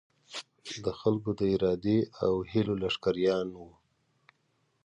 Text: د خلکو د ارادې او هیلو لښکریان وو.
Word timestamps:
د 0.83 0.85
خلکو 0.99 1.29
د 1.39 1.41
ارادې 1.55 1.99
او 2.23 2.33
هیلو 2.51 2.73
لښکریان 2.81 3.47
وو. 3.57 3.69